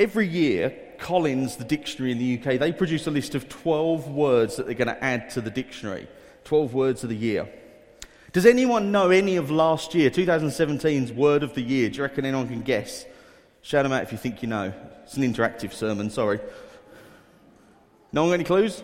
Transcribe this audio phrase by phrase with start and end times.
[0.00, 4.56] Every year, Collins, the dictionary in the UK, they produce a list of 12 words
[4.56, 6.08] that they're going to add to the dictionary.
[6.44, 7.46] 12 words of the year.
[8.32, 11.90] Does anyone know any of last year, 2017's word of the year?
[11.90, 13.04] Do you reckon anyone can guess?
[13.60, 14.72] Shout them out if you think you know.
[15.02, 16.40] It's an interactive sermon, sorry.
[18.10, 18.82] No one got any clues?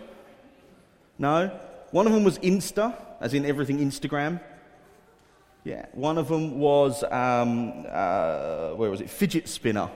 [1.18, 1.48] No?
[1.92, 4.38] One of them was Insta, as in everything Instagram.
[5.64, 5.86] Yeah.
[5.92, 9.08] One of them was, um, uh, where was it?
[9.08, 9.88] Fidget spinner.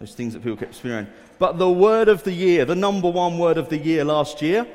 [0.00, 1.08] Those things that people kept around.
[1.38, 4.66] But the word of the year, the number one word of the year last year,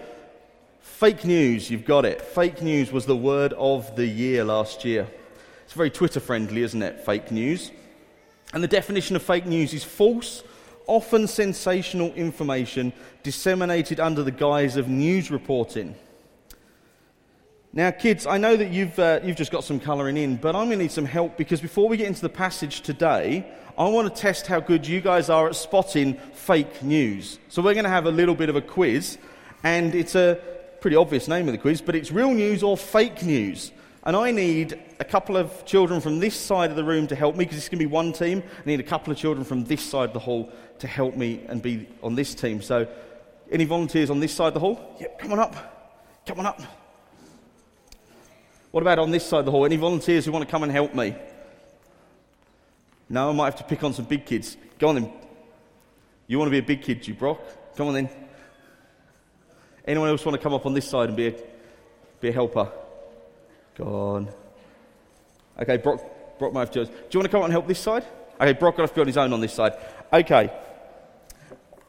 [0.81, 1.71] fake news.
[1.71, 2.21] You've got it.
[2.21, 5.07] Fake news was the word of the year last year.
[5.63, 7.01] It's very Twitter friendly, isn't it?
[7.01, 7.71] Fake news.
[8.53, 10.43] And the definition of fake news is false,
[10.85, 15.95] often sensational information disseminated under the guise of news reporting.
[17.77, 20.67] Now, kids, I know that you've, uh, you've just got some colouring in, but I'm
[20.67, 23.45] going to need some help because before we get into the passage today,
[23.77, 27.37] I want to test how good you guys are at spotting fake news.
[27.49, 29.17] So, we're going to have a little bit of a quiz,
[29.61, 30.39] and it's a
[30.79, 33.73] pretty obvious name of the quiz, but it's real news or fake news.
[34.03, 37.35] And I need a couple of children from this side of the room to help
[37.35, 38.41] me because it's going to be one team.
[38.57, 41.41] I need a couple of children from this side of the hall to help me
[41.49, 42.61] and be on this team.
[42.61, 42.87] So,
[43.51, 44.95] any volunteers on this side of the hall?
[45.01, 46.23] Yep, come on up.
[46.25, 46.84] Come on up.
[48.75, 49.63] What about on this side of the hall?
[49.63, 51.15] Any volunteers who want to come and help me?
[53.07, 54.57] No, I might have to pick on some big kids.
[54.77, 55.13] Go on then.
[56.27, 57.39] You want to be a big kid, you Brock?
[57.77, 58.09] Come on then.
[59.87, 61.35] Anyone else want to come up on this side and be a,
[62.19, 62.69] be a helper?
[63.77, 64.29] Go on.
[65.57, 66.01] Okay, Brock,
[66.37, 66.83] Brock might have to.
[66.83, 68.03] Do you want to come up and help this side?
[68.41, 69.71] Okay, Brock got to be on his own on this side.
[70.11, 70.51] Okay.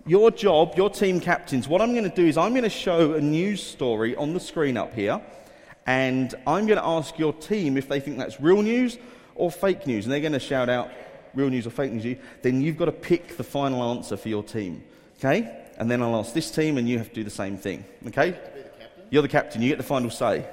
[0.07, 3.15] Your job, your team captains, what I'm going to do is I'm going to show
[3.15, 5.21] a news story on the screen up here.
[5.87, 8.99] And I'm going to ask your team if they think that's real news
[9.35, 10.05] or fake news.
[10.05, 10.91] And they're going to shout out
[11.35, 12.19] real news or fake news.
[12.43, 14.83] Then you've got to pick the final answer for your team.
[15.19, 15.65] Okay?
[15.79, 17.85] And then I'll ask this team, and you have to do the same thing.
[18.09, 18.31] Okay?
[18.31, 19.63] The You're the captain.
[19.63, 20.47] You get the final say.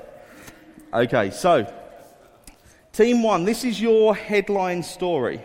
[0.94, 1.72] Okay, so
[2.92, 5.42] team one, this is your headline story.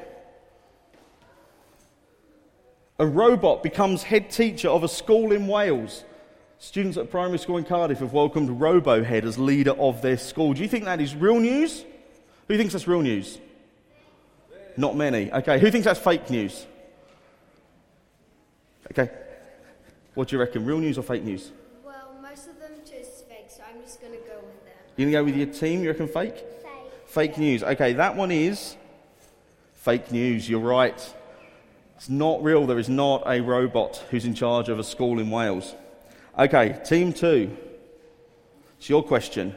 [2.98, 6.04] A robot becomes head teacher of a school in Wales.
[6.60, 10.54] Students at primary school in Cardiff have welcomed Robohead as leader of their school.
[10.54, 11.84] Do you think that is real news?
[12.48, 13.38] Who thinks that's real news?
[14.76, 15.32] Not many.
[15.32, 16.66] Okay, who thinks that's fake news?
[18.90, 19.10] Okay.
[20.14, 20.64] What do you reckon?
[20.64, 21.52] Real news or fake news?
[21.84, 24.74] Well, most of them chose fake, so I'm just going to go with them.
[24.96, 25.82] You're gonna go with your team?
[25.82, 26.36] You reckon fake?
[26.36, 26.72] Fake.
[27.06, 27.62] Fake news.
[27.62, 28.76] Okay, that one is
[29.74, 30.48] fake news.
[30.48, 31.14] You're right.
[31.96, 32.66] It's not real.
[32.66, 35.74] There is not a robot who's in charge of a school in Wales.
[36.38, 37.56] Okay, team two.
[38.78, 39.54] It's your question.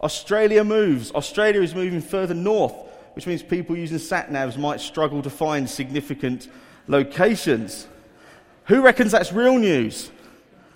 [0.00, 1.10] Australia moves.
[1.12, 2.74] Australia is moving further north,
[3.14, 6.48] which means people using sat navs might struggle to find significant
[6.86, 7.88] locations.
[8.66, 10.10] Who reckons that's real news?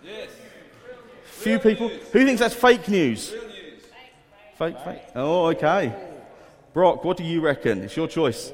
[0.05, 0.31] Yes.
[1.25, 1.89] Few people.
[1.89, 3.33] Who thinks that's fake news?
[4.59, 5.03] Fake, fake.
[5.15, 5.95] Oh, okay.
[6.73, 7.83] Brock, what do you reckon?
[7.83, 8.53] It's your choice.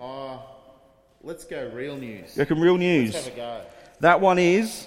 [0.00, 0.38] Uh,
[1.22, 2.36] let's go real news.
[2.36, 3.12] You reckon real news?
[3.12, 3.60] Let's have a go.
[4.00, 4.86] That one is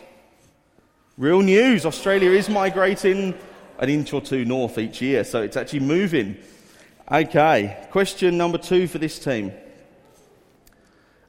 [1.18, 1.86] real news.
[1.86, 3.38] Australia is migrating
[3.80, 6.38] an inch or two north each year, so it's actually moving.
[7.12, 9.52] Okay, question number two for this team.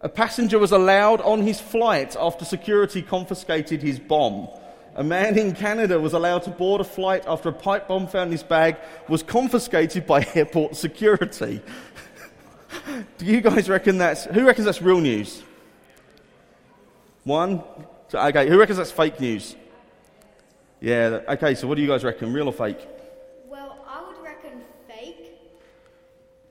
[0.00, 4.49] A passenger was allowed on his flight after security confiscated his bomb.
[4.97, 8.28] A man in Canada was allowed to board a flight after a pipe bomb found
[8.28, 8.77] in his bag
[9.09, 11.61] was confiscated by airport security.
[13.19, 15.43] Do you guys reckon that's who reckons that's real news?
[17.25, 17.62] One.
[18.12, 19.56] Okay, who reckons that's fake news?
[20.84, 21.21] Yeah.
[21.28, 21.55] Okay.
[21.55, 22.31] So what do you guys reckon?
[22.31, 22.87] Real or fake?
[23.49, 25.33] Well, I would reckon fake,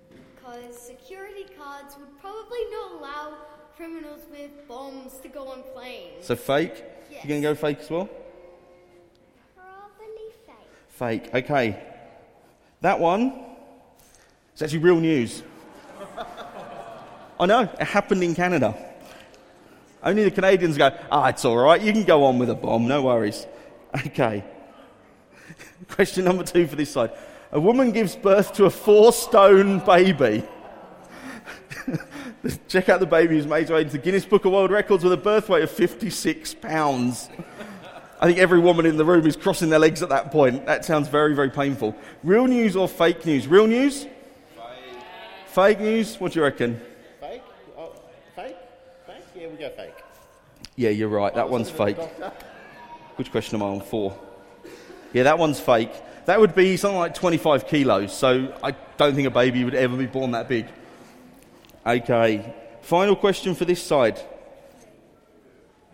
[0.10, 3.38] because security cards would probably not allow
[3.78, 6.26] criminals with bombs to go on planes.
[6.26, 6.84] So fake.
[7.12, 7.24] Yes.
[7.24, 8.10] You gonna go fake as well?
[9.56, 11.30] Probably fake.
[11.30, 11.36] Fake.
[11.36, 11.84] Okay.
[12.82, 13.34] That one
[14.56, 15.44] is actually real news.
[17.40, 18.76] I know, it happened in Canada.
[20.02, 22.88] Only the Canadians go, ah, it's all right, you can go on with a bomb,
[22.88, 23.46] no worries.
[23.96, 24.44] Okay.
[25.90, 27.12] Question number two for this side.
[27.52, 30.44] A woman gives birth to a four stone baby.
[32.68, 35.04] Check out the baby who's made his way into the Guinness Book of World Records
[35.04, 37.30] with a birth weight of 56 pounds.
[38.20, 40.66] I think every woman in the room is crossing their legs at that point.
[40.66, 41.96] That sounds very, very painful.
[42.24, 43.48] Real news or fake news?
[43.48, 44.08] Real news?
[45.48, 46.20] Fake news?
[46.20, 46.82] What do you reckon?
[47.20, 47.44] Fake?
[47.78, 47.94] Oh,
[48.36, 48.56] fake?
[49.06, 49.24] Fake?
[49.36, 49.94] Yeah, we go fake.
[50.76, 51.36] Yeah, you're right.
[51.36, 51.98] That one's fake.
[53.16, 53.82] Which question am I on?
[53.82, 54.18] Four.
[55.14, 55.92] Yeah, that one's fake.
[56.26, 59.98] That would be something like 25 kilos, so I don't think a baby would ever
[59.98, 60.68] be born that big.
[61.86, 62.54] Okay.
[62.82, 64.20] Final question for this side.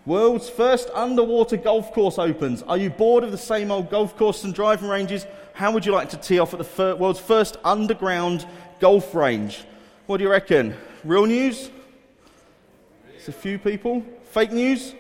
[0.06, 2.64] World's first underwater golf course opens.
[2.64, 5.26] Are you bored of the same old golf courses and driving ranges?
[5.54, 8.48] How would you like to tee off at the fir- world's first underground
[8.80, 9.66] golf range?
[10.08, 10.76] What do you reckon?
[11.04, 11.70] Real news?
[13.16, 14.04] It's a few people.
[14.32, 14.96] Fake news?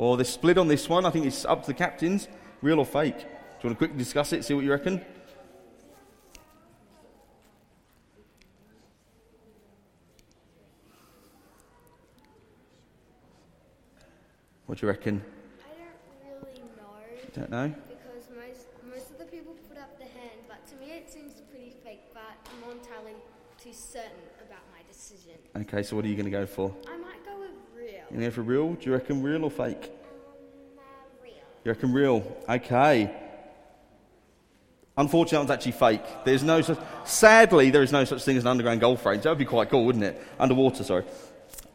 [0.00, 1.04] Or they're split on this one.
[1.04, 2.26] I think it's up to the captains.
[2.62, 3.18] Real or fake?
[3.18, 3.28] Do you
[3.68, 5.04] want to quickly discuss it, see what you reckon?
[14.64, 15.22] What do you reckon?
[15.60, 17.68] I don't really know Don't know.
[17.68, 21.34] because most most of the people put up the hand, but to me it seems
[21.50, 22.04] pretty fake.
[22.14, 23.16] But I'm not entirely
[23.62, 25.36] too certain about my decision.
[25.56, 26.74] Okay, so what are you going to go for?
[28.10, 28.18] Might go real.
[28.18, 28.74] You going to go for real?
[28.74, 29.84] Do you reckon real or fake?
[29.84, 30.84] Um,
[31.22, 31.32] real.
[31.64, 32.36] You reckon real?
[32.48, 33.14] Okay.
[34.96, 36.24] Unfortunately, that was actually fake.
[36.24, 36.78] There's no such.
[37.04, 39.22] Sadly, there is no such thing as an underground golf range.
[39.22, 40.20] That would be quite cool, wouldn't it?
[40.38, 41.04] Underwater, sorry.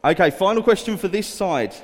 [0.04, 1.74] Okay, final question for this side.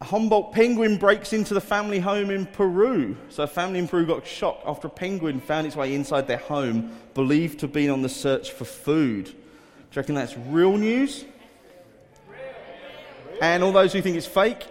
[0.00, 3.16] A Humboldt penguin breaks into the family home in Peru.
[3.28, 6.38] So, a family in Peru got shocked after a penguin found its way inside their
[6.38, 9.26] home, believed to have been on the search for food.
[9.26, 11.24] Do you reckon that's real news?
[13.42, 14.64] And all those who think it's fake?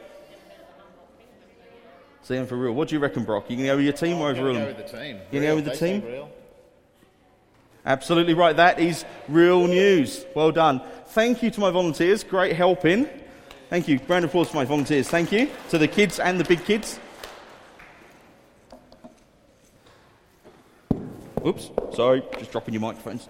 [2.23, 2.71] see you're for real.
[2.71, 3.49] What do you reckon, Brock?
[3.49, 5.19] You going to go with your team or I'm over gonna go with the team.
[5.29, 6.01] You gonna go with the team?
[6.05, 6.31] real.
[7.85, 8.55] Absolutely right.
[8.55, 10.25] That is real news.
[10.33, 10.81] Well done.
[11.07, 12.23] Thank you to my volunteers.
[12.23, 13.09] Great helping.
[13.69, 13.99] Thank you.
[14.07, 15.09] Round of applause for my volunteers.
[15.09, 15.49] Thank you.
[15.71, 16.97] To the kids and the big kids.
[21.45, 21.71] Oops.
[21.93, 22.23] Sorry.
[22.39, 23.27] Just dropping your microphones.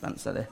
[0.00, 0.48] Balance that there.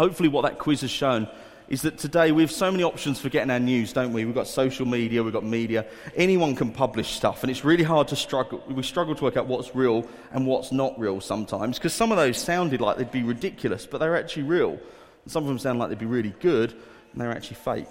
[0.00, 1.28] Hopefully what that quiz has shown
[1.68, 4.24] is that today we have so many options for getting our news, don't we?
[4.24, 5.84] We've got social media, we've got media.
[6.16, 8.64] Anyone can publish stuff, and it's really hard to struggle.
[8.66, 12.16] We struggle to work out what's real and what's not real sometimes, because some of
[12.16, 14.70] those sounded like they'd be ridiculous, but they're actually real.
[14.70, 16.72] And some of them sound like they'd be really good,
[17.12, 17.88] and they're actually fake.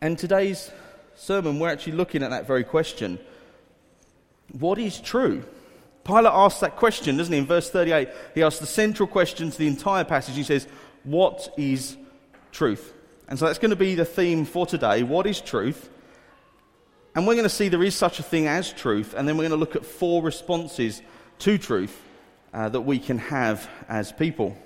[0.00, 0.72] And today's
[1.14, 3.20] sermon, we're actually looking at that very question
[4.50, 5.44] What is true?
[6.06, 7.38] Pilate asks that question, doesn't he?
[7.38, 10.36] In verse 38, he asks the central question to the entire passage.
[10.36, 10.68] He says,
[11.02, 11.96] What is
[12.52, 12.92] truth?
[13.28, 15.02] And so that's going to be the theme for today.
[15.02, 15.90] What is truth?
[17.16, 19.48] And we're going to see there is such a thing as truth, and then we're
[19.48, 21.02] going to look at four responses
[21.40, 22.00] to truth
[22.54, 24.56] uh, that we can have as people.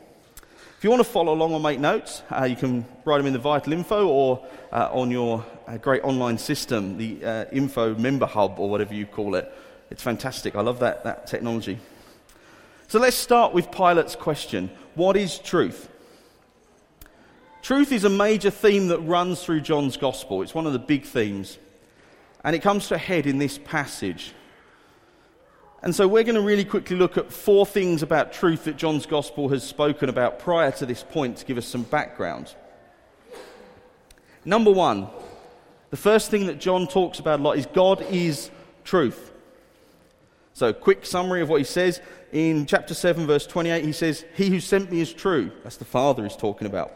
[0.77, 3.33] If you want to follow along or make notes, uh, you can write them in
[3.33, 8.27] the Vital Info or uh, on your uh, great online system, the uh, Info Member
[8.27, 9.53] Hub or whatever you call it.
[9.91, 10.55] It's fantastic.
[10.55, 11.79] I love that, that technology.
[12.89, 15.89] So let's start with Pilate's question What is truth?
[17.63, 20.43] Truth is a major theme that runs through John's Gospel.
[20.43, 21.59] It's one of the big themes.
[22.43, 24.33] And it comes to a head in this passage.
[25.83, 29.07] And so we're going to really quickly look at four things about truth that John's
[29.07, 32.55] Gospel has spoken about prior to this point to give us some background.
[34.45, 35.09] Number one,
[35.91, 38.51] the first thing that John talks about a lot is God is
[38.85, 39.33] truth.
[40.53, 42.01] So, quick summary of what he says.
[42.33, 45.51] In chapter 7, verse 28, he says, He who sent me is true.
[45.63, 46.93] That's the Father he's talking about.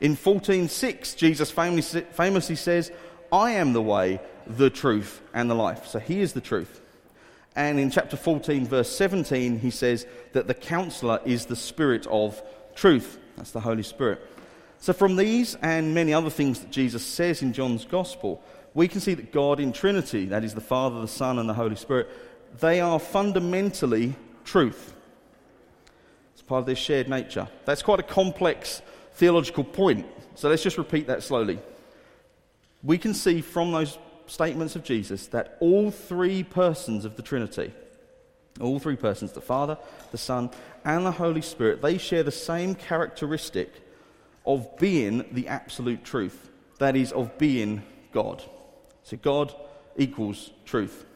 [0.00, 2.90] In 14.6, Jesus famously, famously says,
[3.32, 5.86] I am the way, the truth, and the life.
[5.86, 6.80] So he is the truth.
[7.56, 12.42] And in chapter 14, verse 17, he says that the counselor is the spirit of
[12.74, 13.18] truth.
[13.36, 14.20] That's the Holy Spirit.
[14.78, 18.42] So, from these and many other things that Jesus says in John's Gospel,
[18.74, 21.54] we can see that God in Trinity, that is the Father, the Son, and the
[21.54, 22.08] Holy Spirit,
[22.60, 24.94] they are fundamentally truth.
[26.32, 27.48] It's part of their shared nature.
[27.64, 28.82] That's quite a complex
[29.14, 30.06] theological point.
[30.34, 31.58] So let's just repeat that slowly.
[32.82, 37.72] We can see from those statements of Jesus that all three persons of the Trinity,
[38.60, 39.78] all three persons, the Father,
[40.10, 40.50] the Son,
[40.84, 43.72] and the Holy Spirit, they share the same characteristic
[44.46, 46.50] of being the absolute truth.
[46.78, 47.82] That is, of being
[48.12, 48.42] God.
[49.02, 49.54] So God
[49.96, 51.06] equals truth.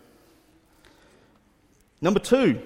[2.00, 2.62] Number two,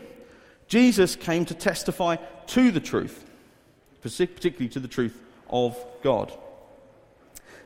[0.67, 3.25] Jesus came to testify to the truth,
[4.01, 5.21] particularly to the truth
[5.51, 6.33] of God.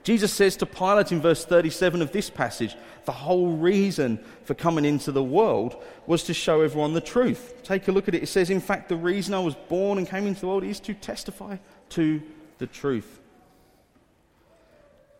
[0.02, 4.84] Jesus says to Pilate in verse 37 of this passage, the whole reason for coming
[4.84, 7.54] into the world was to show everyone the truth.
[7.64, 8.22] Take a look at it.
[8.22, 10.78] It says, in fact, the reason I was born and came into the world is
[10.80, 11.56] to testify
[11.90, 12.22] to
[12.58, 13.15] the truth.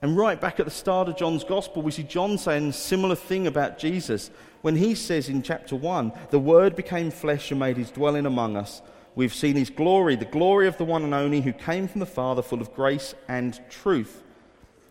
[0.02, 3.14] And right back at the start of John's Gospel, we see John saying a similar
[3.14, 7.76] thing about Jesus when he says in chapter 1, The Word became flesh and made
[7.76, 8.82] his dwelling among us.
[9.14, 12.06] We've seen his glory, the glory of the one and only who came from the
[12.06, 14.22] Father, full of grace and truth.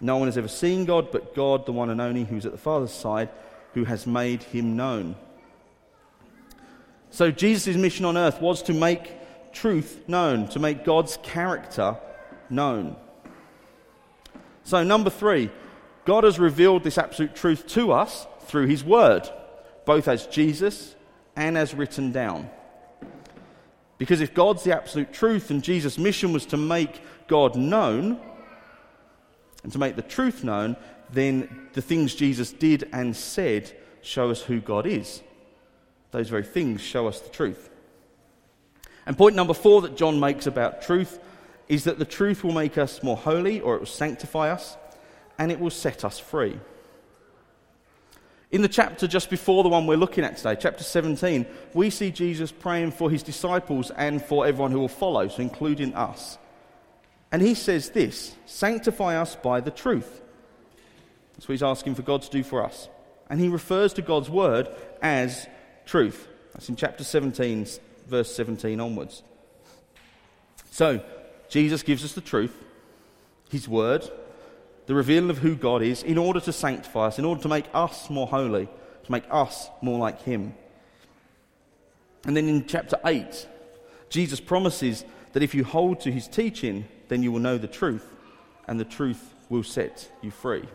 [0.02, 2.58] No one has ever seen God but God, the one and only, who's at the
[2.58, 3.30] Father's side,
[3.74, 5.16] who has made him known.
[7.12, 9.14] So, Jesus' mission on earth was to make
[9.54, 11.96] truth known, to make God's character
[12.50, 12.96] known.
[14.66, 15.52] So, number three,
[16.06, 19.30] God has revealed this absolute truth to us through his word,
[19.86, 20.96] both as Jesus
[21.36, 22.50] and as written down.
[24.00, 28.20] Because if God's the absolute truth and Jesus' mission was to make God known
[29.64, 30.76] and to make the truth known,
[31.12, 35.22] then the things Jesus did and said show us who God is.
[36.10, 37.70] Those very things show us the truth.
[39.06, 41.20] And point number four that John makes about truth
[41.68, 44.78] is that the truth will make us more holy or it will sanctify us
[45.38, 46.60] and it will set us free.
[48.52, 52.12] In the chapter just before the one we're looking at today, chapter 17, we see
[52.12, 56.38] Jesus praying for his disciples and for everyone who will follow, so including us.
[57.32, 60.22] And he says this Sanctify us by the truth.
[61.34, 62.88] That's what he's asking for God to do for us.
[63.30, 64.70] And he refers to God's word
[65.02, 65.48] as
[65.86, 66.28] truth.
[66.54, 67.68] That's in chapter 17,
[68.08, 69.24] verse 17 onwards.
[70.72, 71.04] So,
[71.50, 72.64] Jesus gives us the truth,
[73.50, 74.10] his word,
[74.86, 77.66] the revealing of who God is, in order to sanctify us, in order to make
[77.74, 78.68] us more holy,
[79.04, 80.54] to make us more like Him.
[82.26, 83.48] And then in chapter 8,
[84.10, 88.06] Jesus promises that if you hold to His teaching, then you will know the truth,
[88.68, 90.66] and the truth will set you free.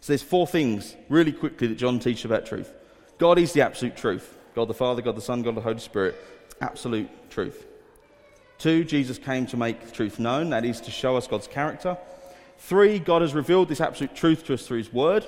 [0.00, 2.72] So there's four things, really quickly, that John teaches about truth.
[3.18, 4.36] God is the absolute truth.
[4.54, 6.16] God the Father, God the Son, God the Holy Spirit.
[6.60, 7.64] Absolute truth.
[8.58, 11.98] Two, Jesus came to make truth known, that is, to show us God's character.
[12.58, 15.26] Three, God has revealed this absolute truth to us through His Word.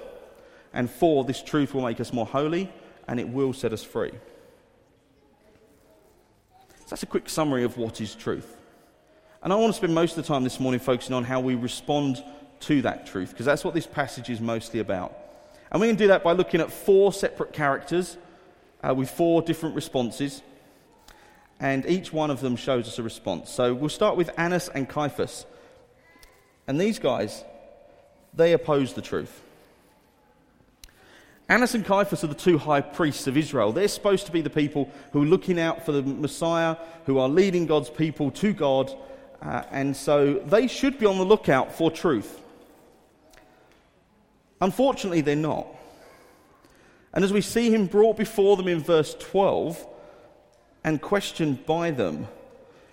[0.73, 2.73] And four, this truth will make us more holy
[3.09, 4.13] and it will set us free.
[6.81, 8.57] So that's a quick summary of what is truth.
[9.43, 11.55] And I want to spend most of the time this morning focusing on how we
[11.55, 12.23] respond
[12.61, 15.17] to that truth, because that's what this passage is mostly about.
[15.71, 18.17] And we can do that by looking at four separate characters
[18.83, 20.43] uh, with four different responses
[21.61, 23.51] and each one of them shows us a response.
[23.51, 25.47] So we'll start with Annas and Caiaphas.
[26.67, 27.45] And these guys,
[28.35, 29.43] they oppose the truth.
[31.49, 33.73] Annas and Caiaphas are the two high priests of Israel.
[33.73, 37.29] They're supposed to be the people who are looking out for the Messiah, who are
[37.29, 38.93] leading God's people to God,
[39.41, 42.41] uh, and so they should be on the lookout for truth.
[44.61, 45.69] Unfortunately, they're not.
[47.13, 49.87] And as we see him brought before them in verse 12,
[50.87, 52.29] and questioned by them.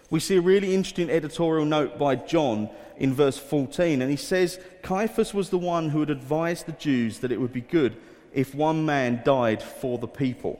[0.10, 4.60] We see a really interesting editorial note by John in verse 14, and he says
[4.82, 7.96] Caiaphas was the one who had advised the Jews that it would be good
[8.34, 10.60] if one man died for the people.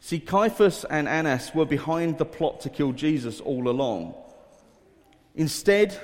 [0.00, 4.14] See, Caiaphas and Annas were behind the plot to kill Jesus all along.
[5.36, 5.98] Instead,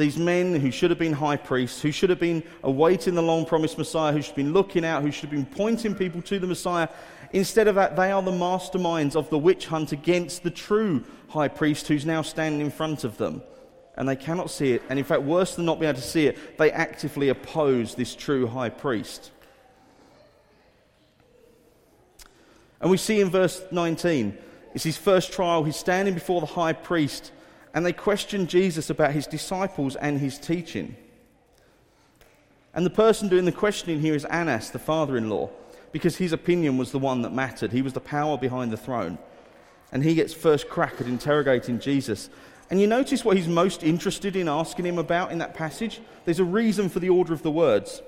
[0.00, 3.44] these men who should have been high priests, who should have been awaiting the long
[3.44, 6.38] promised Messiah, who should have been looking out, who should have been pointing people to
[6.38, 6.88] the Messiah,
[7.32, 11.48] Instead of that, they are the masterminds of the witch hunt against the true high
[11.48, 13.42] priest who's now standing in front of them.
[13.96, 14.82] And they cannot see it.
[14.88, 18.16] And in fact, worse than not being able to see it, they actively oppose this
[18.16, 19.30] true high priest.
[22.80, 24.36] And we see in verse 19,
[24.74, 25.62] it's his first trial.
[25.62, 27.30] He's standing before the high priest,
[27.74, 30.96] and they question Jesus about his disciples and his teaching.
[32.74, 35.50] And the person doing the questioning here is Annas, the father in law
[35.92, 37.72] because his opinion was the one that mattered.
[37.72, 39.18] He was the power behind the throne.
[39.92, 42.30] And he gets first crack at interrogating Jesus.
[42.70, 46.00] And you notice what he's most interested in asking him about in that passage?
[46.24, 48.02] There's a reason for the order of the words.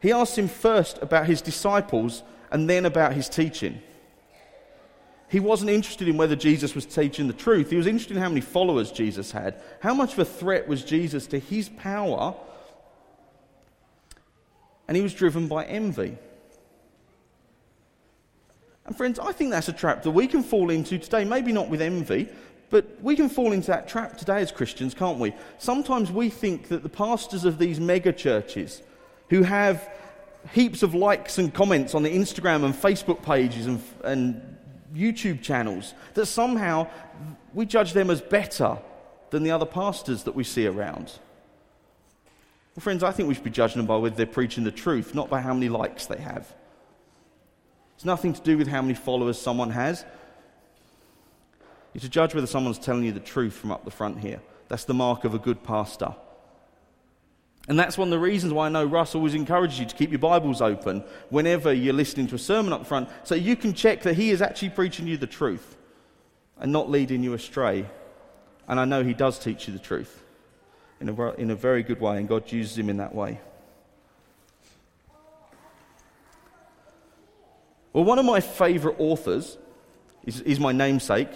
[0.00, 3.82] He asks him first about his disciples and then about his teaching.
[5.32, 7.70] He wasn't interested in whether Jesus was teaching the truth.
[7.70, 9.58] He was interested in how many followers Jesus had.
[9.80, 12.34] How much of a threat was Jesus to his power?
[14.86, 16.18] And he was driven by envy.
[18.84, 21.70] And friends, I think that's a trap that we can fall into today, maybe not
[21.70, 22.28] with envy,
[22.68, 25.32] but we can fall into that trap today as Christians, can't we?
[25.56, 28.82] Sometimes we think that the pastors of these mega churches
[29.30, 29.88] who have
[30.52, 34.58] heaps of likes and comments on the Instagram and Facebook pages and, and
[34.94, 36.88] YouTube channels, that somehow
[37.54, 38.78] we judge them as better
[39.30, 41.18] than the other pastors that we see around.
[42.74, 45.14] Well, friends, I think we should be judging them by whether they're preaching the truth,
[45.14, 46.54] not by how many likes they have.
[47.96, 50.04] It's nothing to do with how many followers someone has.
[51.92, 54.40] You to judge whether someone's telling you the truth from up the front here.
[54.68, 56.14] That's the mark of a good pastor.
[57.68, 60.10] And that's one of the reasons why I know Russ always encourages you to keep
[60.10, 64.02] your Bibles open whenever you're listening to a sermon up front, so you can check
[64.02, 65.76] that he is actually preaching you the truth
[66.58, 67.86] and not leading you astray.
[68.66, 70.22] And I know he does teach you the truth.
[71.02, 73.40] in a, in a very good way, and God uses him in that way.
[77.92, 79.58] Well, one of my favourite authors
[80.24, 81.28] is, is, my namesake,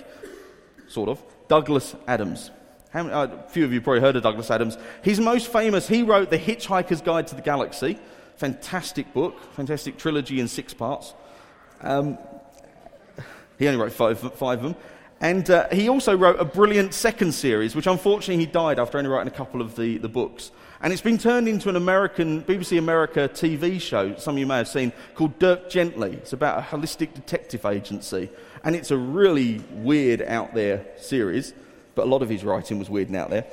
[0.89, 2.51] sort of, Douglas Adams.
[2.91, 4.79] How, uh, a few of you probably heard of Douglas Adams.
[5.03, 5.89] He's most famous.
[5.89, 7.99] He wrote The Hitchhiker's Guide to the Galaxy.
[8.37, 11.15] Fantastic book, fantastic trilogy in six parts.
[11.83, 12.19] Um,
[13.59, 14.77] he only wrote five, five of them.
[15.21, 19.09] And uh, he also wrote a brilliant second series, which unfortunately he died after only
[19.09, 20.51] writing a couple of the, the books.
[20.83, 24.59] And it's been turned into an American, BBC America TV show, some of you may
[24.59, 26.13] have seen, called Dirk Gently.
[26.13, 28.29] It's about a holistic detective agency.
[28.63, 31.55] And it's a really weird, out there series,
[31.97, 33.45] but a lot of his writing was weird and out there.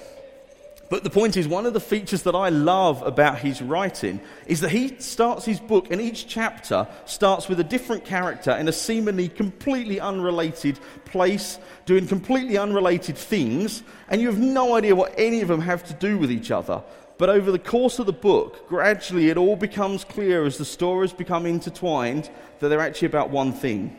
[0.90, 4.62] But the point is, one of the features that I love about his writing is
[4.62, 8.72] that he starts his book, and each chapter starts with a different character in a
[8.72, 11.58] seemingly completely unrelated place,
[11.88, 15.94] doing completely unrelated things, and you have no idea what any of them have to
[15.96, 16.84] do with each other.
[17.18, 21.14] But over the course of the book, gradually it all becomes clear as the stories
[21.14, 23.98] become intertwined that they're actually about one thing.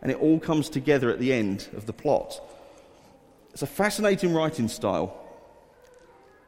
[0.00, 2.40] And it all comes together at the end of the plot.
[3.56, 5.18] It's a fascinating writing style.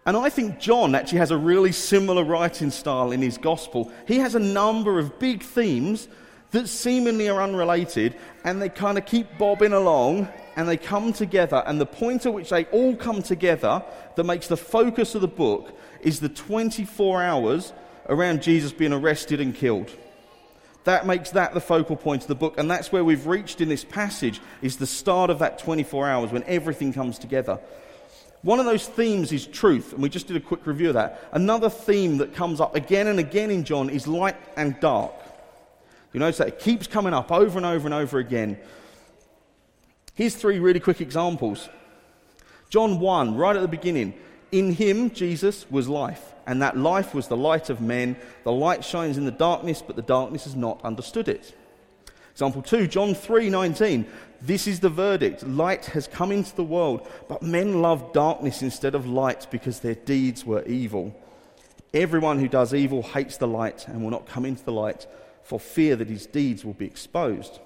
[0.04, 3.90] And I think John actually has a really similar writing style in his gospel.
[4.06, 6.06] He has a number of big themes
[6.50, 11.62] that seemingly are unrelated, and they kind of keep bobbing along and they come together.
[11.66, 13.82] And the point at which they all come together
[14.14, 17.72] that makes the focus of the book is the 24 hours
[18.10, 19.90] around Jesus being arrested and killed.
[20.88, 23.68] That makes that the focal point of the book, and that's where we've reached in
[23.68, 27.60] this passage, is the start of that 24 hours when everything comes together.
[28.40, 31.28] One of those themes is truth, and we just did a quick review of that.
[31.32, 35.12] Another theme that comes up again and again in John is light and dark.
[36.14, 38.56] You notice that it keeps coming up over and over and over again.
[40.14, 41.68] Here's three really quick examples.
[42.70, 44.14] John 1, right at the beginning.
[44.50, 48.16] In him, Jesus, was life, and that life was the light of men.
[48.44, 51.54] The light shines in the darkness, but the darkness has not understood it.
[52.32, 54.06] Example 2, John 3:19.
[54.40, 55.46] This is the verdict.
[55.46, 59.96] Light has come into the world, but men love darkness instead of light because their
[59.96, 61.12] deeds were evil.
[61.92, 65.06] Everyone who does evil hates the light and will not come into the light
[65.42, 67.58] for fear that his deeds will be exposed.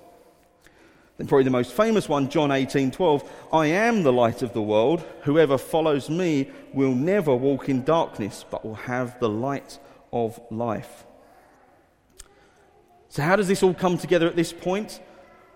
[1.22, 5.04] Then probably the most famous one, John 18:12, I am the light of the world.
[5.22, 9.78] Whoever follows me will never walk in darkness, but will have the light
[10.12, 11.06] of life.
[13.08, 14.98] So, how does this all come together at this point?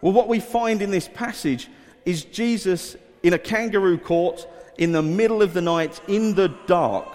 [0.00, 1.68] Well, what we find in this passage
[2.04, 4.46] is Jesus in a kangaroo court
[4.78, 7.08] in the middle of the night in the dark.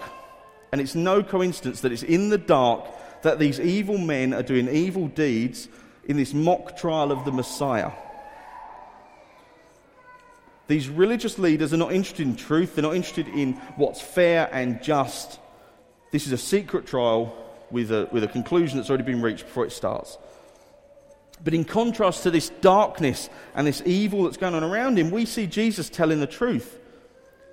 [0.72, 2.84] And it's no coincidence that it's in the dark
[3.22, 5.68] that these evil men are doing evil deeds
[6.04, 7.92] in this mock trial of the Messiah.
[10.72, 14.82] These religious leaders are not interested in truth, they're not interested in what's fair and
[14.82, 15.38] just.
[16.12, 17.36] This is a secret trial
[17.70, 20.16] with a, with a conclusion that's already been reached before it starts.
[21.44, 25.26] But in contrast to this darkness and this evil that's going on around him, we
[25.26, 26.78] see Jesus telling the truth,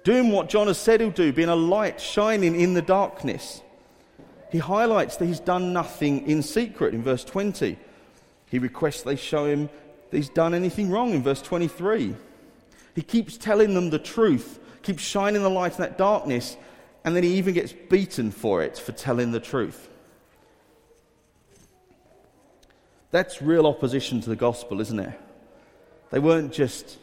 [0.05, 3.61] doing what John has said he'll do, being a light shining in the darkness.
[4.49, 7.77] He highlights that he's done nothing in secret in verse 20.
[8.45, 9.69] He requests they show him
[10.09, 12.15] that he's done anything wrong in verse 23.
[12.95, 16.57] He keeps telling them the truth, keeps shining the light in that darkness,
[17.03, 19.89] and then he even gets beaten for it, for telling the truth.
[23.11, 25.19] That's real opposition to the gospel, isn't it?
[26.11, 26.97] They weren't just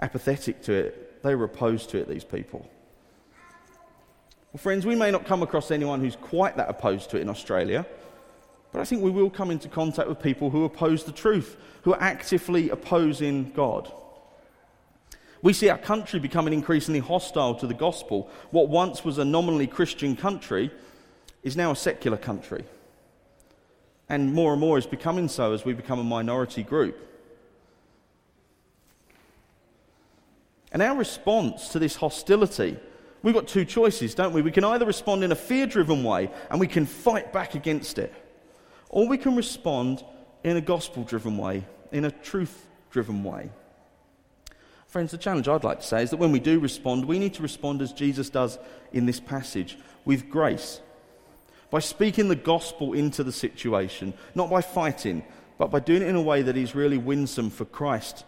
[0.00, 2.68] apathetic to it, they were opposed to it, these people.
[4.52, 7.28] Well, friends, we may not come across anyone who's quite that opposed to it in
[7.28, 7.84] Australia,
[8.72, 11.94] but I think we will come into contact with people who oppose the truth, who
[11.94, 13.92] are actively opposing God.
[15.42, 18.30] We see our country becoming increasingly hostile to the gospel.
[18.50, 20.70] What once was a nominally Christian country
[21.42, 22.64] is now a secular country
[24.08, 26.98] and more and more is becoming so as we become a minority group.
[30.72, 32.78] And our response to this hostility,
[33.22, 34.42] we've got two choices, don't we?
[34.42, 37.98] We can either respond in a fear driven way and we can fight back against
[37.98, 38.12] it,
[38.88, 40.04] or we can respond
[40.44, 43.50] in a gospel driven way, in a truth driven way.
[44.88, 47.34] Friends, the challenge I'd like to say is that when we do respond, we need
[47.34, 48.58] to respond as Jesus does
[48.90, 50.80] in this passage with grace
[51.70, 55.22] by speaking the gospel into the situation, not by fighting,
[55.58, 58.24] but by doing it in a way that is really winsome for Christ.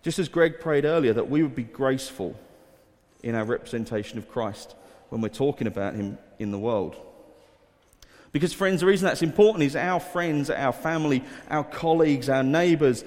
[0.00, 2.34] Just as Greg prayed earlier, that we would be graceful
[3.22, 4.74] in our representation of Christ
[5.10, 6.96] when we're talking about Him in the world.
[8.32, 13.04] Because, friends, the reason that's important is our friends, our family, our colleagues, our neighbours,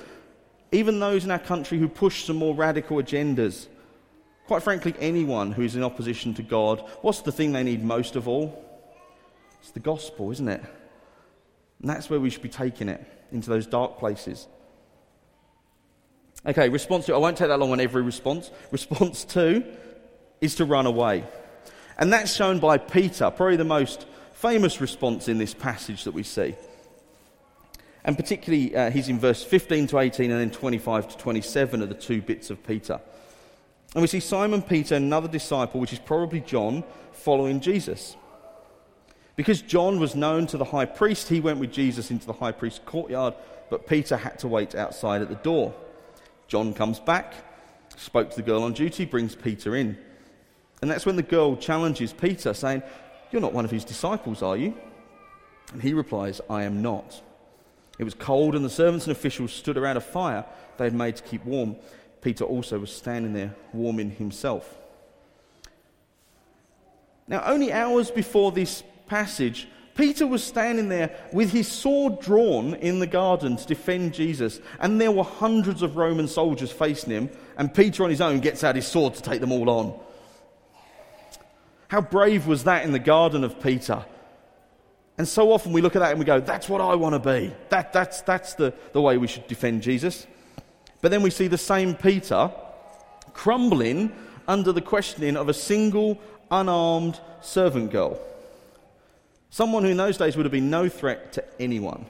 [0.75, 3.67] even those in our country who push some more radical agendas,
[4.47, 8.15] Quite frankly, anyone who is in opposition to God, what's the thing they need most
[8.15, 8.63] of all?
[9.61, 10.63] It's the gospel, isn't it?
[11.81, 14.47] And that's where we should be taking it, into those dark places.
[16.45, 17.15] Okay, response two.
[17.15, 18.51] I won't take that long on every response.
[18.69, 19.63] Response two
[20.41, 21.23] is to run away.
[21.97, 26.21] And that's shown by Peter, probably the most famous response in this passage that we
[26.21, 26.53] see.
[28.05, 31.87] And particularly, uh, he's in verse 15 to 18 and then 25 to 27 are
[31.87, 33.01] the two bits of Peter.
[33.95, 38.15] And we see Simon Peter, another disciple, which is probably John, following Jesus.
[39.35, 42.51] Because John was known to the high priest, he went with Jesus into the high
[42.51, 43.33] priest's courtyard,
[43.71, 45.73] but Peter had to wait outside at the door.
[46.47, 47.33] John comes back,
[47.97, 49.97] spoke to the girl on duty, brings Peter in.
[50.83, 52.83] And that's when the girl challenges Peter, saying,
[53.31, 54.77] You're not one of his disciples, are you?
[55.73, 57.21] And he replies, I am not.
[57.97, 60.45] It was cold, and the servants and officials stood around a fire
[60.77, 61.75] they had made to keep warm.
[62.21, 64.77] Peter also was standing there, warming himself.
[67.27, 72.99] Now, only hours before this passage, Peter was standing there with his sword drawn in
[72.99, 77.73] the garden to defend Jesus, and there were hundreds of Roman soldiers facing him, and
[77.73, 79.99] Peter on his own gets out his sword to take them all on.
[81.87, 84.03] How brave was that in the garden of Peter?
[85.17, 87.19] And so often we look at that and we go, that's what I want to
[87.19, 87.53] be.
[87.69, 90.27] That, that's that's the, the way we should defend Jesus.
[91.01, 92.51] But then we see the same Peter
[93.33, 94.11] crumbling
[94.47, 96.19] under the questioning of a single,
[96.51, 98.19] unarmed servant girl.
[99.49, 102.07] Someone who in those days would have been no threat to anyone.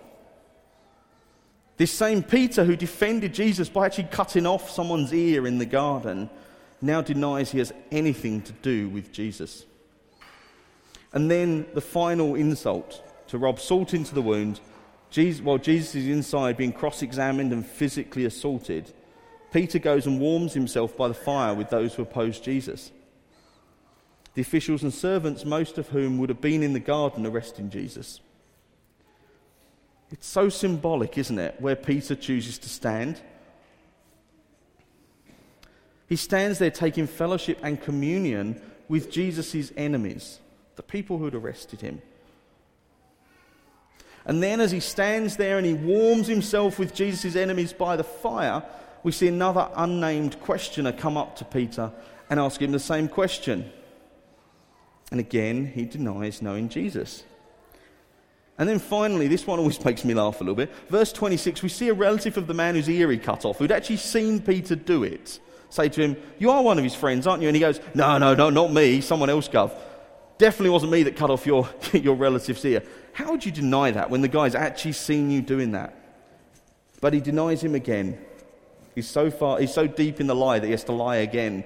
[1.77, 6.29] This same Peter who defended Jesus by actually cutting off someone's ear in the garden
[6.81, 9.65] now denies he has anything to do with Jesus.
[11.15, 14.59] And then the final insult to rub salt into the wound
[15.09, 18.91] Jesus, while Jesus is inside being cross examined and physically assaulted,
[19.53, 22.91] Peter goes and warms himself by the fire with those who oppose Jesus.
[24.33, 28.19] The officials and servants, most of whom would have been in the garden arresting Jesus.
[30.11, 33.21] It's so symbolic, isn't it, where Peter chooses to stand?
[36.09, 40.39] He stands there taking fellowship and communion with Jesus' enemies,
[40.75, 42.01] the people who had arrested him.
[44.25, 48.03] And then, as he stands there and he warms himself with Jesus' enemies by the
[48.03, 48.63] fire,
[49.03, 51.91] we see another unnamed questioner come up to Peter
[52.29, 53.71] and ask him the same question.
[55.11, 57.23] And again, he denies knowing Jesus.
[58.57, 60.73] And then finally, this one always makes me laugh a little bit.
[60.89, 63.71] Verse 26, we see a relative of the man whose ear he cut off, who'd
[63.71, 65.39] actually seen Peter do it
[65.75, 67.49] say to him, You are one of his friends, aren't you?
[67.49, 69.71] And he goes, No, no, no, not me, someone else, Gov.
[70.37, 72.83] Definitely wasn't me that cut off your, your relative's ear.
[73.13, 75.95] How would you deny that when the guy's actually seen you doing that?
[77.01, 78.19] But he denies him again.
[78.93, 81.65] He's so far, he's so deep in the lie that he has to lie again.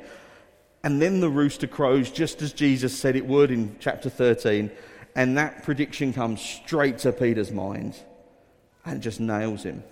[0.84, 4.72] And then the rooster crows just as Jesus said it would in chapter 13.
[5.16, 7.96] And that prediction comes straight to Peter's mind
[8.86, 9.84] and just nails him.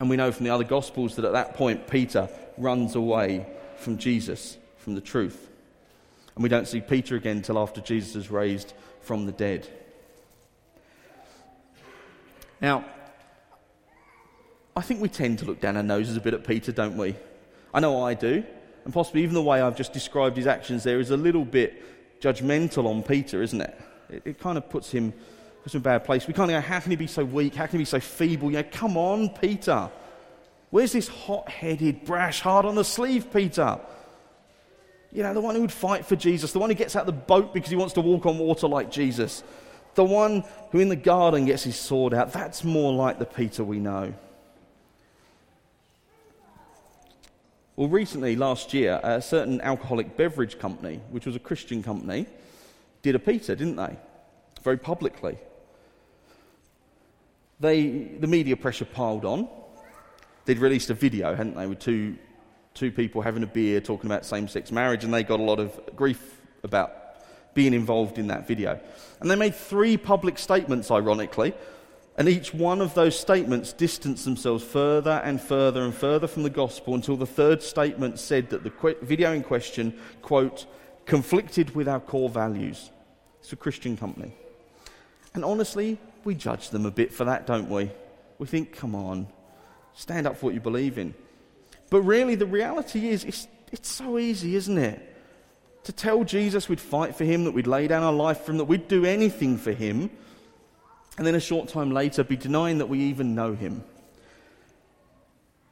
[0.00, 3.46] And we know from the other Gospels that at that point, Peter runs away
[3.76, 5.48] from Jesus, from the truth.
[6.36, 9.66] And we don't see Peter again until after Jesus is raised from the dead.
[12.60, 12.84] Now,
[14.76, 17.16] I think we tend to look down our noses a bit at Peter, don't we?
[17.72, 18.44] I know I do.
[18.84, 22.20] And possibly even the way I've just described his actions there is a little bit
[22.20, 23.80] judgmental on Peter, isn't it?
[24.10, 25.12] It, it kind of puts him
[25.62, 26.28] puts him in a bad place.
[26.28, 27.54] We kind of go, how can he be so weak?
[27.54, 28.50] How can he be so feeble?
[28.50, 29.90] You know, come on, Peter.
[30.70, 33.80] Where's this hot headed, brash, hard on the sleeve Peter?
[35.16, 37.06] You know, the one who would fight for Jesus, the one who gets out of
[37.06, 39.42] the boat because he wants to walk on water like Jesus,
[39.94, 42.34] the one who in the garden gets his sword out.
[42.34, 44.12] That's more like the Peter we know.
[47.76, 52.26] Well, recently, last year, a certain alcoholic beverage company, which was a Christian company,
[53.00, 53.96] did a Peter, didn't they?
[54.62, 55.38] Very publicly
[57.58, 59.48] they, the media pressure piled on.
[60.44, 62.16] They'd released a video, hadn't they, with two,
[62.76, 65.58] two people having a beer talking about same sex marriage, and they got a lot
[65.58, 66.92] of grief about
[67.54, 68.78] being involved in that video.
[69.20, 71.54] And they made three public statements, ironically,
[72.18, 76.50] and each one of those statements distanced themselves further and further and further from the
[76.50, 80.66] gospel until the third statement said that the video in question, quote,
[81.04, 82.90] conflicted with our core values.
[83.40, 84.32] It's a Christian company.
[85.34, 87.90] And honestly, we judge them a bit for that, don't we?
[88.38, 89.28] We think, come on,
[89.94, 91.14] stand up for what you believe in.
[91.90, 95.14] But really, the reality is, it's, it's so easy, isn't it?
[95.84, 98.58] To tell Jesus we'd fight for him, that we'd lay down our life for him,
[98.58, 100.10] that we'd do anything for him,
[101.16, 103.84] and then a short time later be denying that we even know him.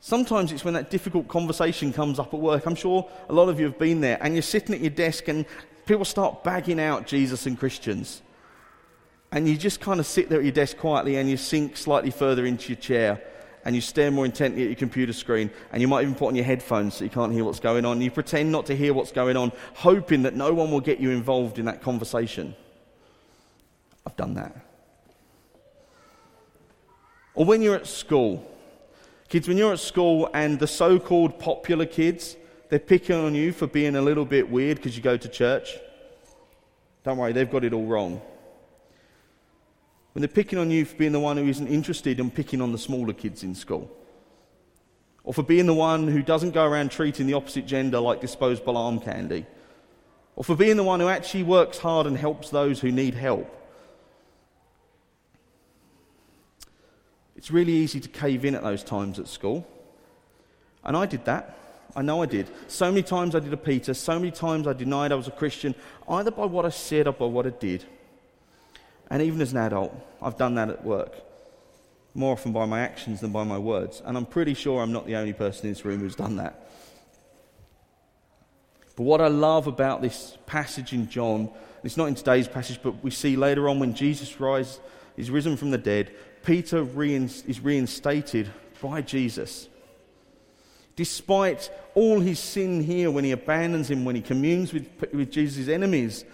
[0.01, 2.67] Sometimes it's when that difficult conversation comes up at work.
[2.67, 5.29] I'm sure a lot of you have been there, and you're sitting at your desk,
[5.29, 5.47] and
[5.87, 8.23] people start bagging out Jesus and Christians.
[9.33, 12.11] And you just kind of sit there at your desk quietly, and you sink slightly
[12.11, 13.21] further into your chair,
[13.65, 16.35] and you stare more intently at your computer screen, and you might even put on
[16.35, 18.01] your headphones so you can't hear what's going on.
[18.01, 21.11] You pretend not to hear what's going on, hoping that no one will get you
[21.11, 22.55] involved in that conversation.
[24.07, 24.55] I've done that.
[27.35, 28.51] Or when you're at school,
[29.29, 32.37] Kids, when you're at school and the so called popular kids,
[32.69, 35.77] they're picking on you for being a little bit weird because you go to church.
[37.03, 38.23] Don't worry, they've got it all wrong.
[40.15, 42.71] When they're picking on you for being the one who isn't interested in picking on
[42.71, 43.91] the smaller kids in school.
[45.25, 48.77] Or for being the one who doesn't go around treating the opposite gender like disposable
[48.77, 49.45] arm candy.
[50.37, 53.61] Or for being the one who actually works hard and helps those who need help.
[57.37, 59.67] It's really easy to cave in at those times at school.
[60.85, 61.59] And I did that.
[61.97, 62.49] I know I did.
[62.69, 65.33] So many times I did a Peter, so many times I denied I was a
[65.33, 65.75] Christian,
[66.09, 67.85] either by what I said or by what I did.
[69.11, 71.15] And even as an adult, I've done that at work.
[72.15, 74.03] More often by my actions than by my words.
[74.05, 76.69] And I'm pretty sure I'm not the only person in this room who's done that.
[78.97, 81.51] But what I love about this passage in John,
[81.83, 84.79] it's not in today's passage, but we see later on when Jesus rise,
[85.17, 86.15] is risen from the dead,
[86.45, 89.69] Peter is reinstated by Jesus.
[90.97, 95.69] Despite all his sin here, when he abandons him, when he communes with, with Jesus'
[95.69, 96.25] enemies,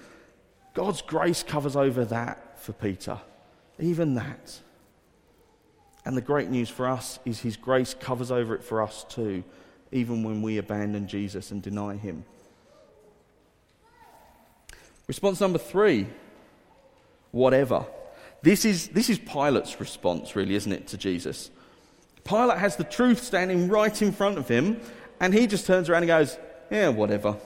[0.75, 3.19] God's grace covers over that for Peter.
[3.79, 4.61] Even that.
[6.05, 9.45] And the great news for us is his grace covers over it for us too,
[9.93, 12.25] even when we abandon Jesus and deny him.
[15.07, 16.07] Response number three
[17.33, 17.85] whatever.
[18.43, 21.51] This is, this is Pilate's response, really, isn't it, to Jesus?
[22.25, 24.81] Pilate has the truth standing right in front of him,
[25.21, 26.39] and he just turns around and goes,
[26.71, 27.37] Yeah, whatever.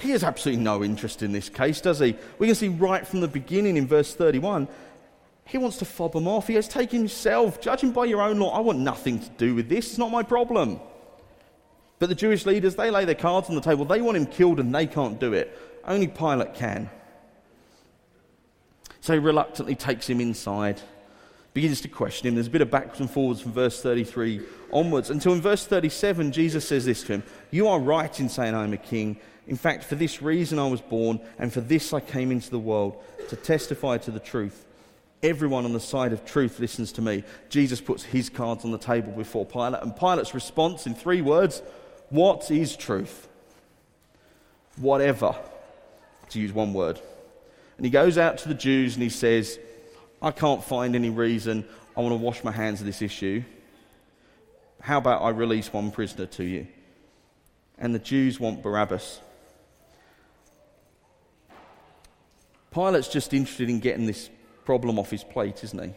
[0.00, 2.16] He has absolutely no interest in this case, does he?
[2.38, 4.68] We can see right from the beginning in verse 31,
[5.46, 6.48] he wants to fob him off.
[6.48, 9.68] He has taken himself, judging by your own law, I want nothing to do with
[9.68, 9.90] this.
[9.90, 10.80] It's not my problem.
[11.98, 13.84] But the Jewish leaders, they lay their cards on the table.
[13.84, 15.56] They want him killed and they can't do it.
[15.84, 16.90] Only Pilate can.
[19.00, 20.80] So he reluctantly takes him inside,
[21.54, 22.34] begins to question him.
[22.34, 26.32] There's a bit of backwards and forwards from verse 33 onwards until in verse 37,
[26.32, 29.18] Jesus says this to him You are right in saying I am a king.
[29.46, 32.58] In fact, for this reason I was born, and for this I came into the
[32.58, 32.96] world,
[33.28, 34.64] to testify to the truth.
[35.22, 37.24] Everyone on the side of truth listens to me.
[37.48, 41.62] Jesus puts his cards on the table before Pilate, and Pilate's response in three words
[42.10, 43.28] What is truth?
[44.76, 45.34] Whatever,
[46.30, 47.00] to use one word.
[47.76, 49.58] And he goes out to the Jews and he says,
[50.20, 51.66] I can't find any reason.
[51.96, 53.42] I want to wash my hands of this issue.
[54.80, 56.66] How about I release one prisoner to you?
[57.78, 59.20] And the Jews want Barabbas.
[62.76, 64.28] Pilate's just interested in getting this
[64.66, 65.94] problem off his plate, isn't he?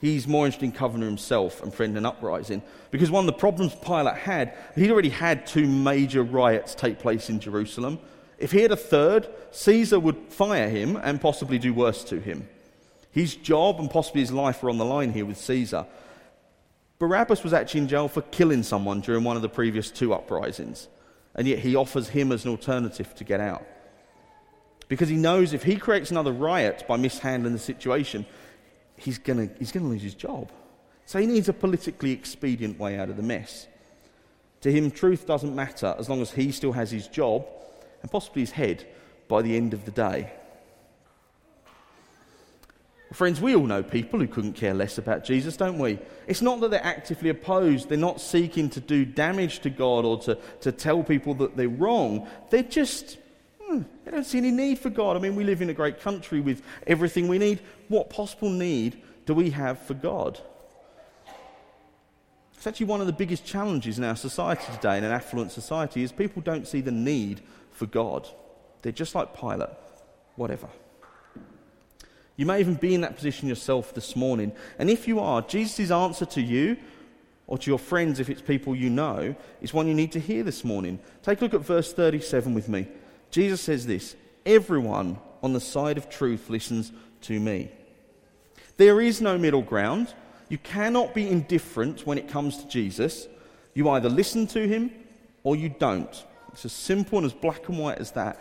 [0.00, 2.62] He's more interested in covering himself and preventing an uprising.
[2.90, 7.28] Because one of the problems Pilate had, he'd already had two major riots take place
[7.28, 7.98] in Jerusalem.
[8.38, 12.48] If he had a third, Caesar would fire him and possibly do worse to him.
[13.10, 15.84] His job and possibly his life were on the line here with Caesar.
[16.98, 20.88] Barabbas was actually in jail for killing someone during one of the previous two uprisings,
[21.34, 23.66] and yet he offers him as an alternative to get out.
[24.90, 28.26] Because he knows if he creates another riot by mishandling the situation,
[28.96, 30.50] he's going he's gonna lose his job.
[31.06, 33.68] So he needs a politically expedient way out of the mess.
[34.62, 37.46] To him, truth doesn't matter as long as he still has his job
[38.02, 38.84] and possibly his head
[39.28, 40.32] by the end of the day.
[43.12, 46.00] Friends, we all know people who couldn't care less about Jesus, don't we?
[46.26, 50.18] It's not that they're actively opposed, they're not seeking to do damage to God or
[50.22, 52.28] to, to tell people that they're wrong.
[52.50, 53.18] They're just,
[53.70, 55.16] hmm, they don't see any need for God.
[55.16, 57.60] I mean, we live in a great country with everything we need.
[57.88, 60.40] What possible need do we have for God?
[62.54, 66.02] It's actually one of the biggest challenges in our society today, in an affluent society,
[66.02, 68.28] is people don't see the need for God.
[68.82, 69.70] They're just like Pilate,
[70.36, 70.68] whatever.
[72.36, 74.52] You may even be in that position yourself this morning.
[74.78, 76.76] And if you are, Jesus' answer to you
[77.46, 80.42] or to your friends, if it's people you know, is one you need to hear
[80.42, 80.98] this morning.
[81.22, 82.88] Take a look at verse 37 with me.
[83.30, 87.70] Jesus says this Everyone on the side of truth listens to me.
[88.76, 90.14] There is no middle ground.
[90.48, 93.28] You cannot be indifferent when it comes to Jesus.
[93.74, 94.90] You either listen to him
[95.42, 96.24] or you don't.
[96.52, 98.40] It's as simple and as black and white as that.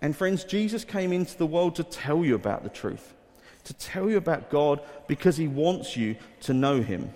[0.00, 3.14] And friends, Jesus came into the world to tell you about the truth,
[3.64, 7.12] to tell you about God because he wants you to know him.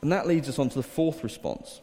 [0.00, 1.80] And that leads us on to the fourth response.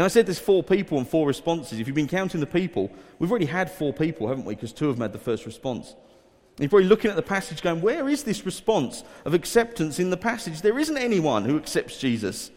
[0.00, 1.78] Now, I said there's four people and four responses.
[1.78, 4.54] If you've been counting the people, we've already had four people, haven't we?
[4.54, 5.90] Because two of them had the first response.
[5.90, 10.08] And you're probably looking at the passage going, where is this response of acceptance in
[10.08, 10.62] the passage?
[10.62, 12.50] There isn't anyone who accepts Jesus.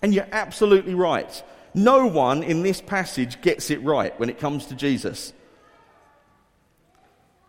[0.00, 1.42] And you're absolutely right.
[1.74, 5.34] No one in this passage gets it right when it comes to Jesus.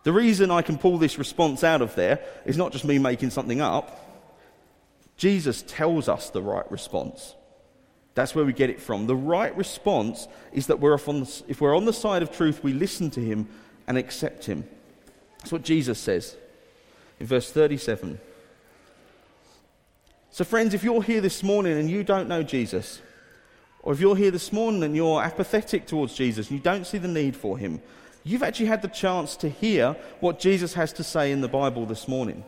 [0.02, 3.30] The reason I can pull this response out of there is not just me making
[3.30, 4.22] something up.
[5.16, 7.36] Jesus tells us the right response.
[8.20, 9.06] That's where we get it from.
[9.06, 12.74] The right response is that we're the, if we're on the side of truth, we
[12.74, 13.48] listen to him
[13.86, 14.68] and accept him.
[15.38, 16.36] That's what Jesus says
[17.18, 18.20] in verse 37.
[20.30, 23.00] So, friends, if you're here this morning and you don't know Jesus,
[23.82, 26.98] or if you're here this morning and you're apathetic towards Jesus and you don't see
[26.98, 27.80] the need for him,
[28.22, 31.86] you've actually had the chance to hear what Jesus has to say in the Bible
[31.86, 32.44] this morning.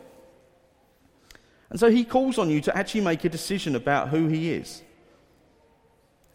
[1.71, 4.83] And so he calls on you to actually make a decision about who he is.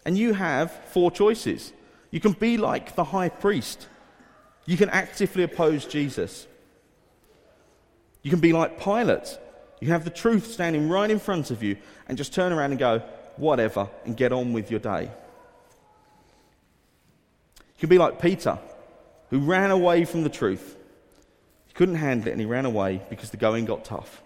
[0.08, 1.74] And you have four choices.
[2.12, 3.88] You can be like the high priest,
[4.66, 6.48] you can actively oppose Jesus.
[8.24, 9.38] You can be like Pilate.
[9.80, 12.80] You have the truth standing right in front of you and just turn around and
[12.80, 13.00] go,
[13.36, 15.04] whatever, and get on with your day.
[17.60, 18.58] You can be like Peter,
[19.30, 20.76] who ran away from the truth.
[21.68, 24.24] He couldn't handle it and he ran away because the going got tough.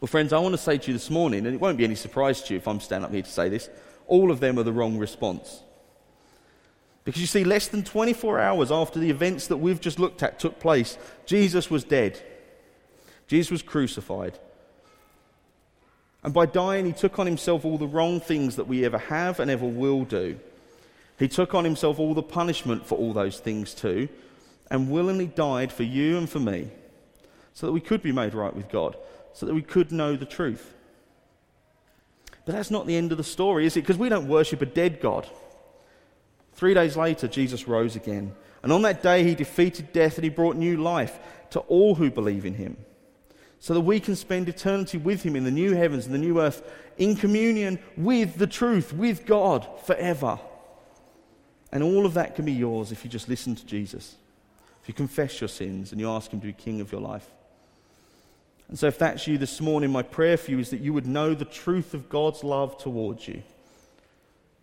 [0.00, 1.94] Well, friends, I want to say to you this morning, and it won't be any
[1.94, 3.68] surprise to you if I'm standing up here to say this,
[4.10, 5.62] all of them are the wrong response.
[7.04, 10.38] Because you see, less than 24 hours after the events that we've just looked at
[10.38, 12.20] took place, Jesus was dead.
[13.26, 14.38] Jesus was crucified.
[16.22, 19.40] And by dying, he took on himself all the wrong things that we ever have
[19.40, 20.38] and ever will do.
[21.18, 24.08] He took on himself all the punishment for all those things too,
[24.70, 26.68] and willingly died for you and for me,
[27.54, 28.96] so that we could be made right with God,
[29.32, 30.74] so that we could know the truth.
[32.50, 33.82] But that's not the end of the story, is it?
[33.82, 35.24] Because we don't worship a dead God.
[36.54, 38.34] Three days later, Jesus rose again.
[38.64, 41.16] And on that day, he defeated death and he brought new life
[41.50, 42.76] to all who believe in him
[43.60, 46.40] so that we can spend eternity with Him in the new heavens and the new
[46.40, 50.40] earth, in communion with the truth, with God forever.
[51.70, 54.16] And all of that can be yours if you just listen to Jesus,
[54.82, 57.30] if you confess your sins and you ask Him to be King of your life.
[58.70, 61.06] And so, if that's you this morning, my prayer for you is that you would
[61.06, 63.42] know the truth of God's love towards you.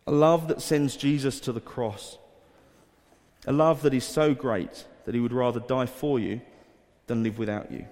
[0.08, 2.17] A love that sends Jesus to the cross.
[3.46, 6.39] A love that is so great that he would rather die for you
[7.08, 7.86] than live without you.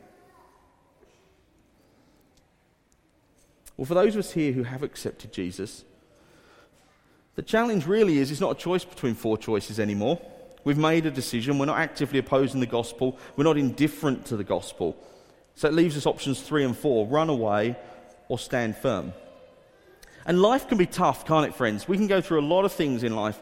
[3.76, 5.84] Well, for those of us here who have accepted Jesus,
[7.36, 10.22] the challenge really is it's not a choice between four choices anymore.
[10.64, 11.60] We've made a decision.
[11.60, 13.20] We're not actively opposing the gospel.
[13.36, 14.96] We're not indifferent to the gospel.
[15.56, 17.76] So it leaves us options three and four run away
[18.28, 19.14] or stand firm.
[20.26, 21.88] And life can be tough, can't it, friends?
[21.88, 23.40] We can go through a lot of things in life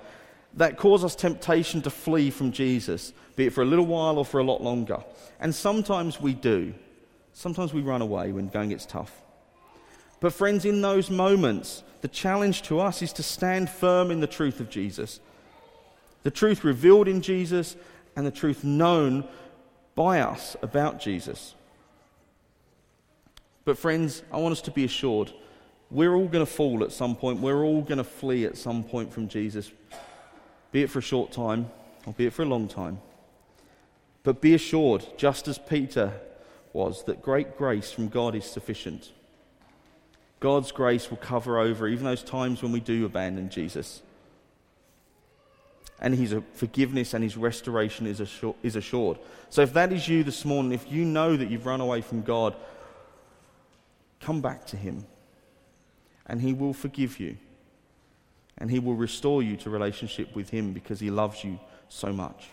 [0.56, 4.26] that cause us temptation to flee from Jesus, be it for a little while or
[4.26, 5.04] for a lot longer.
[5.40, 6.74] And sometimes we do.
[7.32, 9.12] Sometimes we run away when going gets tough.
[10.20, 14.28] But, friends, in those moments, the challenge to us is to stand firm in the
[14.28, 15.20] truth of Jesus.
[16.22, 17.76] The truth revealed in Jesus
[18.16, 19.28] and the truth known
[19.96, 21.56] by us about Jesus.
[23.66, 25.32] But, friends, I want us to be assured
[25.94, 27.40] we're all going to fall at some point.
[27.40, 29.72] We're all going to flee at some point from Jesus,
[30.72, 31.70] be it for a short time
[32.08, 33.00] or be it for a long time.
[34.24, 36.14] But be assured, just as Peter
[36.72, 39.12] was, that great grace from God is sufficient.
[40.40, 44.02] God's grace will cover over even those times when we do abandon Jesus.
[46.02, 48.20] And his forgiveness and his restoration is
[48.76, 49.20] assured.
[49.50, 52.24] So, if that is you this morning, if you know that you've run away from
[52.24, 52.56] God,
[54.24, 55.06] come back to him.
[56.26, 57.38] And he will forgive you.
[58.58, 61.60] And he will restore you to relationship with him because he loves you
[61.90, 62.50] so much.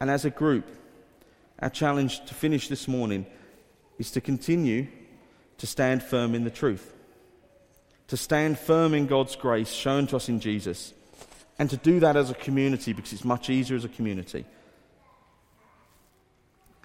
[0.00, 0.66] And as a group,
[1.58, 3.26] our challenge to finish this morning
[3.98, 4.86] is to continue
[5.58, 6.92] to stand firm in the truth,
[8.08, 10.92] to stand firm in God's grace shown to us in Jesus,
[11.58, 14.44] and to do that as a community because it's much easier as a community.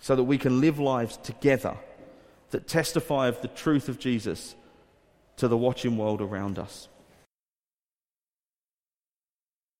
[0.01, 1.75] So that we can live lives together
[2.51, 4.55] that testify of the truth of Jesus
[5.37, 6.87] to the watching world around us.